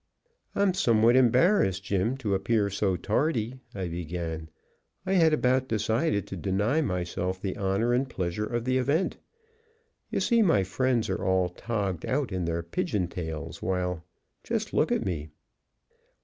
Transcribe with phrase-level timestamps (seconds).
[0.55, 4.49] "I'm somewhat embarrassed, Jim, to appear so tardy," I began,
[5.05, 9.17] "I had about decided to deny myself the honor and pleasure of the event.
[10.09, 14.03] You see, my friends are all togged out in their pigeon tails, while
[14.43, 15.29] just look at me."